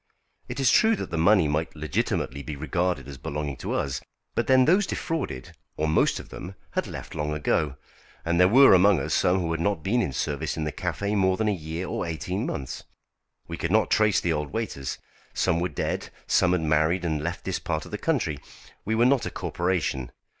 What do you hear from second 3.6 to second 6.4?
us. But then those defrauded, or most of